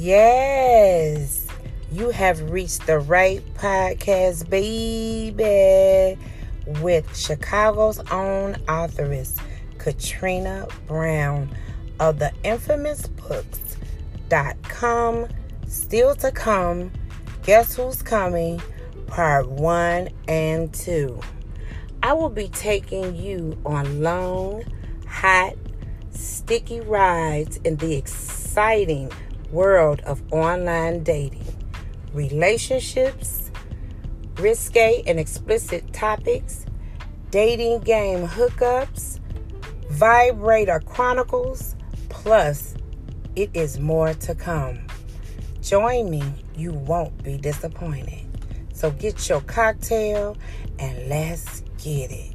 [0.00, 1.44] Yes,
[1.90, 6.16] you have reached the right podcast, baby,
[6.80, 9.36] with Chicago's own authoress,
[9.78, 11.52] Katrina Brown
[11.98, 13.66] of the infamous books.com.
[15.66, 16.92] Still to come,
[17.42, 18.62] Guess Who's Coming,
[19.08, 21.20] Part 1 and 2.
[22.04, 24.62] I will be taking you on long,
[25.08, 25.54] hot,
[26.12, 29.10] sticky rides in the exciting
[29.50, 31.46] world of online dating,
[32.12, 33.50] relationships,
[34.36, 36.66] risque and explicit topics,
[37.30, 39.20] dating game hookups,
[39.90, 41.74] vibrator chronicles,
[42.08, 42.74] plus
[43.36, 44.78] it is more to come.
[45.60, 46.22] Join me,
[46.56, 48.24] you won't be disappointed.
[48.72, 50.36] So get your cocktail
[50.78, 52.34] and let's get it.